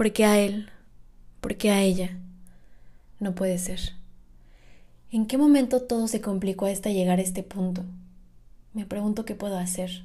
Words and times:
¿Por 0.00 0.14
qué 0.14 0.24
a 0.24 0.38
él? 0.38 0.70
¿Por 1.42 1.58
qué 1.58 1.70
a 1.70 1.82
ella? 1.82 2.16
No 3.18 3.34
puede 3.34 3.58
ser. 3.58 3.80
¿En 5.12 5.26
qué 5.26 5.36
momento 5.36 5.82
todo 5.82 6.08
se 6.08 6.22
complicó 6.22 6.64
hasta 6.64 6.88
llegar 6.88 7.18
a 7.18 7.22
este 7.22 7.42
punto? 7.42 7.84
Me 8.72 8.86
pregunto 8.86 9.26
qué 9.26 9.34
puedo 9.34 9.58
hacer. 9.58 10.04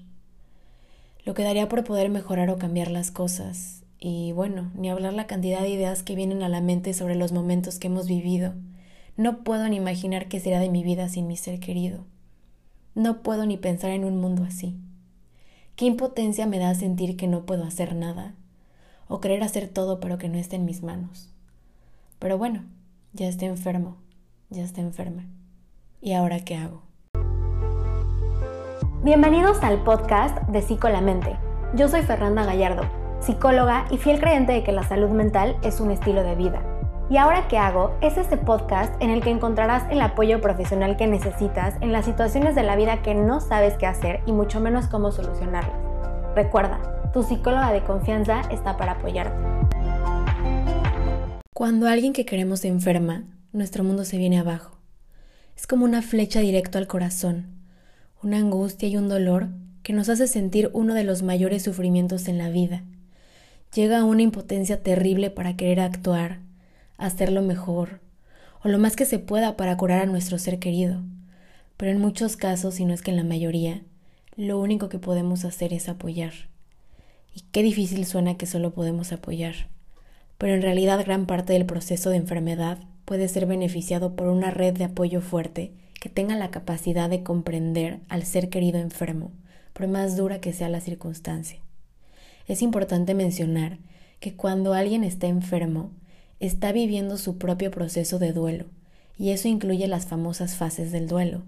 Lo 1.23 1.33
que 1.33 1.43
daría 1.43 1.69
por 1.69 1.85
poder 1.85 2.09
mejorar 2.09 2.49
o 2.49 2.57
cambiar 2.57 2.91
las 2.91 3.09
cosas. 3.09 3.83
Y 3.97 4.33
bueno, 4.33 4.69
ni 4.75 4.89
hablar 4.89 5.13
la 5.13 5.27
cantidad 5.27 5.61
de 5.61 5.69
ideas 5.69 6.03
que 6.03 6.15
vienen 6.15 6.43
a 6.43 6.49
la 6.49 6.59
mente 6.59 6.93
sobre 6.93 7.15
los 7.15 7.31
momentos 7.31 7.79
que 7.79 7.87
hemos 7.87 8.05
vivido. 8.05 8.53
No 9.15 9.45
puedo 9.45 9.65
ni 9.69 9.77
imaginar 9.77 10.27
qué 10.27 10.41
será 10.41 10.59
de 10.59 10.69
mi 10.69 10.83
vida 10.83 11.07
sin 11.07 11.25
mi 11.25 11.37
ser 11.37 11.61
querido. 11.61 12.03
No 12.95 13.23
puedo 13.23 13.45
ni 13.45 13.55
pensar 13.55 13.91
en 13.91 14.03
un 14.03 14.19
mundo 14.19 14.43
así. 14.43 14.75
Qué 15.77 15.85
impotencia 15.85 16.47
me 16.47 16.59
da 16.59 16.75
sentir 16.75 17.15
que 17.15 17.27
no 17.27 17.45
puedo 17.45 17.63
hacer 17.63 17.95
nada, 17.95 18.35
o 19.07 19.21
querer 19.21 19.43
hacer 19.43 19.67
todo 19.67 19.99
pero 19.99 20.17
que 20.17 20.29
no 20.29 20.37
esté 20.37 20.55
en 20.55 20.65
mis 20.65 20.83
manos. 20.83 21.33
Pero 22.19 22.37
bueno, 22.37 22.63
ya 23.13 23.27
estoy 23.27 23.47
enfermo, 23.47 23.97
ya 24.49 24.63
está 24.63 24.81
enferma. 24.81 25.25
¿Y 26.01 26.13
ahora 26.13 26.39
qué 26.39 26.55
hago? 26.55 26.81
Bienvenidos 29.03 29.61
al 29.61 29.83
podcast 29.83 30.37
de 30.47 30.61
Psico 30.61 30.89
la 30.89 31.01
Mente. 31.01 31.37
Yo 31.75 31.87
soy 31.87 32.01
Fernanda 32.01 32.45
Gallardo, 32.45 32.83
psicóloga 33.19 33.85
y 33.91 33.97
fiel 33.97 34.19
creyente 34.19 34.53
de 34.53 34.63
que 34.63 34.71
la 34.71 34.83
salud 34.83 35.09
mental 35.09 35.57
es 35.61 35.79
un 35.79 35.91
estilo 35.91 36.23
de 36.23 36.35
vida. 36.35 36.63
Y 37.07 37.17
ahora 37.17 37.47
qué 37.47 37.59
hago 37.59 37.95
es 38.01 38.17
este 38.17 38.35
podcast 38.35 38.99
en 38.99 39.11
el 39.11 39.21
que 39.21 39.29
encontrarás 39.29 39.83
el 39.91 40.01
apoyo 40.01 40.41
profesional 40.41 40.97
que 40.97 41.05
necesitas 41.05 41.75
en 41.81 41.91
las 41.91 42.05
situaciones 42.05 42.55
de 42.55 42.63
la 42.63 42.75
vida 42.75 43.03
que 43.03 43.13
no 43.13 43.41
sabes 43.41 43.75
qué 43.77 43.85
hacer 43.85 44.21
y 44.25 44.31
mucho 44.31 44.59
menos 44.59 44.87
cómo 44.87 45.11
solucionarlas. 45.11 45.77
Recuerda, 46.33 46.94
tu 47.15 47.23
psicóloga 47.23 47.71
de 47.71 47.81
confianza 47.81 48.41
está 48.51 48.75
para 48.75 48.91
apoyarte. 48.91 49.41
Cuando 51.53 51.87
alguien 51.87 52.11
que 52.11 52.25
queremos 52.25 52.59
se 52.59 52.67
enferma, 52.67 53.23
nuestro 53.53 53.85
mundo 53.85 54.03
se 54.03 54.17
viene 54.17 54.37
abajo. 54.37 54.77
Es 55.55 55.65
como 55.65 55.85
una 55.85 56.01
flecha 56.01 56.41
directo 56.41 56.77
al 56.77 56.87
corazón, 56.87 57.45
una 58.21 58.39
angustia 58.39 58.89
y 58.89 58.97
un 58.97 59.07
dolor 59.07 59.47
que 59.81 59.93
nos 59.93 60.09
hace 60.09 60.27
sentir 60.27 60.69
uno 60.73 60.93
de 60.93 61.05
los 61.05 61.23
mayores 61.23 61.63
sufrimientos 61.63 62.27
en 62.27 62.37
la 62.37 62.49
vida. 62.49 62.83
Llega 63.73 64.03
una 64.03 64.23
impotencia 64.23 64.83
terrible 64.83 65.29
para 65.29 65.55
querer 65.55 65.79
actuar, 65.79 66.39
hacerlo 66.97 67.41
mejor 67.41 68.01
o 68.61 68.67
lo 68.67 68.77
más 68.77 68.97
que 68.97 69.05
se 69.05 69.19
pueda 69.19 69.55
para 69.55 69.77
curar 69.77 70.01
a 70.01 70.05
nuestro 70.05 70.37
ser 70.37 70.59
querido. 70.59 71.01
Pero 71.77 71.93
en 71.93 72.01
muchos 72.01 72.35
casos, 72.35 72.75
si 72.75 72.83
no 72.83 72.93
es 72.93 73.01
que 73.01 73.11
en 73.11 73.17
la 73.17 73.23
mayoría, 73.23 73.83
lo 74.35 74.59
único 74.59 74.89
que 74.89 74.99
podemos 74.99 75.45
hacer 75.45 75.71
es 75.71 75.87
apoyar. 75.87 76.53
Y 77.35 77.41
qué 77.51 77.61
difícil 77.61 78.05
suena 78.05 78.37
que 78.37 78.45
solo 78.45 78.71
podemos 78.71 79.11
apoyar. 79.11 79.67
Pero 80.37 80.53
en 80.53 80.61
realidad 80.61 81.03
gran 81.05 81.25
parte 81.25 81.53
del 81.53 81.65
proceso 81.65 82.09
de 82.09 82.15
enfermedad 82.15 82.79
puede 83.03 83.27
ser 83.27 83.45
beneficiado 83.45 84.15
por 84.15 84.27
una 84.27 84.51
red 84.51 84.73
de 84.73 84.85
apoyo 84.85 85.19
fuerte 85.21 85.73
que 85.99 86.09
tenga 86.09 86.35
la 86.37 86.49
capacidad 86.49 87.09
de 87.09 87.23
comprender 87.23 87.99
al 88.07 88.23
ser 88.23 88.49
querido 88.49 88.79
enfermo, 88.79 89.31
por 89.73 89.87
más 89.87 90.15
dura 90.15 90.39
que 90.39 90.53
sea 90.53 90.69
la 90.69 90.79
circunstancia. 90.79 91.59
Es 92.47 92.61
importante 92.61 93.13
mencionar 93.13 93.79
que 94.19 94.35
cuando 94.35 94.73
alguien 94.73 95.03
está 95.03 95.27
enfermo, 95.27 95.91
está 96.39 96.71
viviendo 96.71 97.17
su 97.17 97.37
propio 97.37 97.69
proceso 97.69 98.17
de 98.17 98.31
duelo, 98.31 98.65
y 99.17 99.31
eso 99.31 99.47
incluye 99.47 99.87
las 99.87 100.05
famosas 100.05 100.55
fases 100.55 100.91
del 100.91 101.07
duelo, 101.07 101.43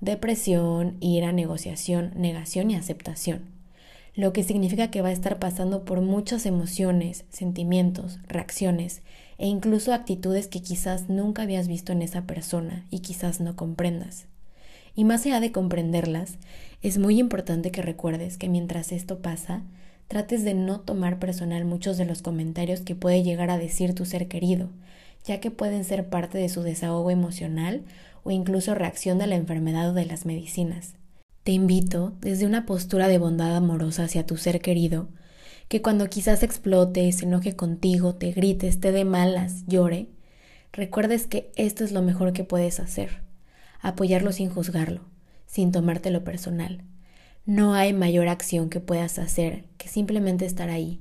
depresión, 0.00 0.96
ira, 1.00 1.32
negociación, 1.32 2.12
negación 2.16 2.70
y 2.70 2.76
aceptación, 2.76 3.55
lo 4.16 4.32
que 4.32 4.42
significa 4.42 4.90
que 4.90 5.02
va 5.02 5.10
a 5.10 5.12
estar 5.12 5.38
pasando 5.38 5.84
por 5.84 6.00
muchas 6.00 6.46
emociones, 6.46 7.26
sentimientos, 7.28 8.18
reacciones 8.26 9.02
e 9.36 9.46
incluso 9.46 9.92
actitudes 9.92 10.48
que 10.48 10.62
quizás 10.62 11.10
nunca 11.10 11.42
habías 11.42 11.68
visto 11.68 11.92
en 11.92 12.00
esa 12.00 12.22
persona 12.22 12.86
y 12.90 13.00
quizás 13.00 13.40
no 13.40 13.56
comprendas. 13.56 14.24
Y 14.94 15.04
más 15.04 15.26
allá 15.26 15.40
de 15.40 15.52
comprenderlas, 15.52 16.38
es 16.80 16.96
muy 16.96 17.20
importante 17.20 17.70
que 17.70 17.82
recuerdes 17.82 18.38
que 18.38 18.48
mientras 18.48 18.90
esto 18.90 19.18
pasa, 19.18 19.62
trates 20.08 20.44
de 20.44 20.54
no 20.54 20.80
tomar 20.80 21.18
personal 21.18 21.66
muchos 21.66 21.98
de 21.98 22.06
los 22.06 22.22
comentarios 22.22 22.80
que 22.80 22.94
puede 22.94 23.22
llegar 23.22 23.50
a 23.50 23.58
decir 23.58 23.94
tu 23.94 24.06
ser 24.06 24.28
querido, 24.28 24.70
ya 25.26 25.40
que 25.40 25.50
pueden 25.50 25.84
ser 25.84 26.08
parte 26.08 26.38
de 26.38 26.48
su 26.48 26.62
desahogo 26.62 27.10
emocional 27.10 27.82
o 28.24 28.30
incluso 28.30 28.74
reacción 28.74 29.18
de 29.18 29.26
la 29.26 29.36
enfermedad 29.36 29.90
o 29.90 29.92
de 29.92 30.06
las 30.06 30.24
medicinas. 30.24 30.94
Te 31.46 31.52
invito, 31.52 32.12
desde 32.20 32.44
una 32.44 32.66
postura 32.66 33.08
de 33.08 33.16
bondad 33.16 33.56
amorosa 33.56 34.02
hacia 34.02 34.26
tu 34.26 34.36
ser 34.36 34.60
querido, 34.60 35.08
que 35.68 35.80
cuando 35.80 36.10
quizás 36.10 36.42
explote, 36.42 37.10
se 37.12 37.24
enoje 37.24 37.54
contigo, 37.54 38.16
te 38.16 38.32
grite, 38.32 38.68
esté 38.68 38.90
de 38.92 39.04
malas, 39.06 39.64
llore, 39.66 40.10
recuerdes 40.72 41.26
que 41.26 41.52
esto 41.56 41.84
es 41.84 41.92
lo 41.92 42.02
mejor 42.02 42.34
que 42.34 42.44
puedes 42.44 42.80
hacer, 42.80 43.22
apoyarlo 43.80 44.32
sin 44.32 44.50
juzgarlo, 44.50 45.02
sin 45.46 45.72
tomártelo 45.72 46.24
personal 46.24 46.84
no 47.46 47.74
hay 47.74 47.92
mayor 47.92 48.26
acción 48.26 48.68
que 48.68 48.80
puedas 48.80 49.20
hacer 49.20 49.66
que 49.78 49.88
simplemente 49.88 50.44
estar 50.44 50.68
ahí, 50.68 51.00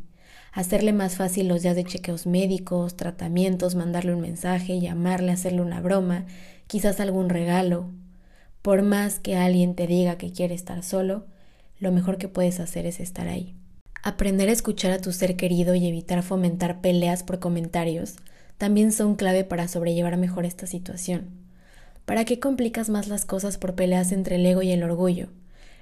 hacerle 0.53 0.93
más 0.93 1.15
fácil 1.15 1.47
los 1.47 1.63
días 1.63 1.75
de 1.75 1.83
chequeos 1.83 2.27
médicos, 2.27 2.95
tratamientos, 2.95 3.73
mandarle 3.73 4.13
un 4.13 4.21
mensaje, 4.21 4.79
llamarle, 4.79 5.31
hacerle 5.31 5.61
una 5.61 5.81
broma, 5.81 6.25
quizás 6.67 6.99
algún 6.99 7.29
regalo. 7.29 7.89
Por 8.65 8.81
más 8.81 9.19
que 9.19 9.35
alguien 9.35 9.75
te 9.75 9.85
diga 9.85 10.17
que 10.17 10.31
quiere 10.31 10.55
estar 10.55 10.81
solo, 10.81 11.27
lo 11.79 11.91
mejor 11.91 12.17
que 12.17 12.27
puedes 12.27 12.59
hacer 12.59 12.87
es 12.87 12.99
estar 12.99 13.27
ahí. 13.27 13.53
Aprender 14.01 14.49
a 14.49 14.53
escuchar 14.53 14.89
a 14.89 14.99
tu 14.99 15.11
ser 15.11 15.35
querido 15.35 15.75
y 15.75 15.85
evitar 15.85 16.23
fomentar 16.23 16.81
peleas 16.81 17.21
por 17.21 17.37
comentarios 17.37 18.15
también 18.57 18.91
son 18.91 19.17
clave 19.17 19.43
para 19.43 19.67
sobrellevar 19.67 20.17
mejor 20.17 20.45
esta 20.45 20.65
situación. 20.65 21.27
¿Para 22.05 22.25
qué 22.25 22.39
complicas 22.39 22.89
más 22.89 23.07
las 23.07 23.23
cosas 23.25 23.59
por 23.59 23.75
peleas 23.75 24.11
entre 24.11 24.37
el 24.37 24.45
ego 24.47 24.63
y 24.63 24.71
el 24.71 24.81
orgullo? 24.81 25.29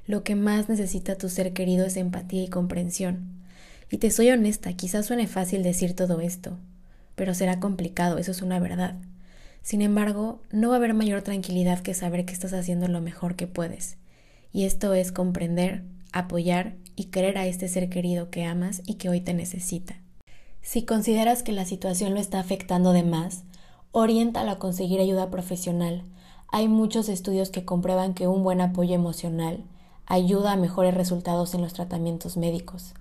lo 0.06 0.26
que 0.26 0.36
más 0.36 0.68
necesita 0.68 1.16
tu 1.16 1.30
ser 1.30 1.54
querido 1.54 1.86
es 1.86 1.96
empatía 1.96 2.44
y 2.44 2.50
comprensión. 2.50 3.42
Y 3.90 4.00
te 4.00 4.12
soy 4.12 4.32
honesta, 4.32 4.74
quizás 4.74 5.06
suene 5.06 5.28
fácil 5.28 5.64
decir 5.64 5.96
todo 5.96 6.20
esto, 6.20 6.58
pero 7.16 7.34
será 7.34 7.62
complicado, 7.62 8.18
eso 8.18 8.32
es 8.32 8.42
una 8.42 8.60
verdad. 8.60 8.98
Sin 9.63 9.81
embargo, 9.81 10.41
no 10.51 10.68
va 10.68 10.75
a 10.75 10.78
haber 10.78 10.94
mayor 10.94 11.22
tranquilidad 11.22 11.79
que 11.79 11.94
saber 11.94 12.25
que 12.25 12.34
estás 12.34 12.51
haciendo 12.51 12.90
lo 12.90 13.00
mejor 13.00 13.38
que 13.38 13.47
puedes. 13.47 13.96
Y 14.51 14.66
esto 14.66 14.94
es 14.94 15.13
comprender, 15.13 15.85
apoyar 16.12 16.75
y 16.97 17.06
querer 17.06 17.38
a 17.38 17.47
este 17.47 17.69
ser 17.69 17.90
querido 17.90 18.29
que 18.29 18.44
amas 18.44 18.81
y 18.85 18.96
que 18.96 19.07
hoy 19.07 19.22
te 19.22 19.34
necesita. 19.34 19.96
Si 20.62 20.84
consideras 20.84 21.44
que 21.44 21.53
la 21.53 21.63
situación 21.63 22.13
lo 22.13 22.19
está 22.19 22.41
afectando 22.41 22.91
de 22.91 23.03
más, 23.03 23.46
oriéntalo 23.94 24.51
a 24.51 24.59
conseguir 24.59 25.00
ayuda 25.00 25.31
profesional. 25.31 26.03
Hay 26.50 26.68
muchos 26.68 27.07
estudios 27.07 27.50
que 27.50 27.63
comprueban 27.63 28.13
que 28.13 28.28
un 28.28 28.44
buen 28.44 28.59
apoyo 28.59 28.94
emocional, 28.94 29.63
ayuda 30.06 30.51
a 30.51 30.57
mejores 30.57 30.94
resultados 30.94 31.53
en 31.53 31.62
los 31.62 31.72
tratamientos 31.72 32.35
médicos. 32.35 32.95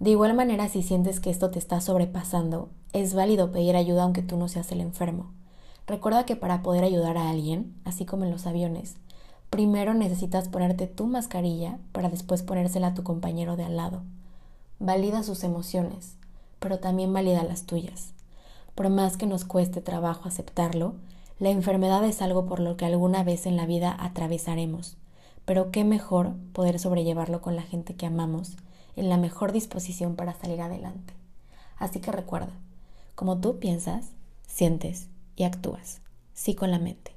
De 0.00 0.10
igual 0.10 0.34
manera, 0.34 0.68
si 0.68 0.82
sientes 0.82 1.20
que 1.20 1.30
esto 1.30 1.50
te 1.50 1.60
está 1.60 1.80
sobrepasando, 1.80 2.68
es 2.92 3.14
válido 3.14 3.52
pedir 3.52 3.76
ayuda 3.76 4.02
aunque 4.02 4.22
tú 4.22 4.36
no 4.36 4.48
seas 4.48 4.72
el 4.72 4.80
enfermo. 4.80 5.30
Recuerda 5.86 6.24
que 6.24 6.36
para 6.36 6.62
poder 6.62 6.84
ayudar 6.84 7.16
a 7.16 7.30
alguien, 7.30 7.74
así 7.84 8.04
como 8.04 8.24
en 8.24 8.30
los 8.30 8.46
aviones, 8.46 8.96
primero 9.50 9.94
necesitas 9.94 10.48
ponerte 10.48 10.86
tu 10.86 11.06
mascarilla 11.06 11.78
para 11.92 12.08
después 12.08 12.42
ponérsela 12.42 12.88
a 12.88 12.94
tu 12.94 13.02
compañero 13.02 13.56
de 13.56 13.64
al 13.64 13.76
lado. 13.76 14.02
Valida 14.78 15.22
sus 15.22 15.44
emociones, 15.44 16.16
pero 16.58 16.78
también 16.78 17.12
valida 17.12 17.42
las 17.42 17.64
tuyas. 17.64 18.12
Por 18.74 18.88
más 18.88 19.16
que 19.16 19.26
nos 19.26 19.44
cueste 19.44 19.80
trabajo 19.80 20.28
aceptarlo, 20.28 20.94
la 21.38 21.50
enfermedad 21.50 22.04
es 22.04 22.22
algo 22.22 22.46
por 22.46 22.60
lo 22.60 22.76
que 22.76 22.84
alguna 22.84 23.24
vez 23.24 23.46
en 23.46 23.56
la 23.56 23.66
vida 23.66 23.96
atravesaremos 23.98 24.96
pero 25.50 25.72
qué 25.72 25.82
mejor 25.82 26.34
poder 26.52 26.78
sobrellevarlo 26.78 27.40
con 27.40 27.56
la 27.56 27.62
gente 27.62 27.96
que 27.96 28.06
amamos, 28.06 28.56
en 28.94 29.08
la 29.08 29.16
mejor 29.16 29.50
disposición 29.50 30.14
para 30.14 30.32
salir 30.32 30.60
adelante. 30.60 31.12
Así 31.76 31.98
que 31.98 32.12
recuerda, 32.12 32.52
como 33.16 33.40
tú 33.40 33.58
piensas, 33.58 34.10
sientes 34.46 35.08
y 35.40 35.44
actúas, 35.44 36.02
sí 36.34 36.54
con 36.54 36.70
la 36.70 36.78
mente. 36.78 37.14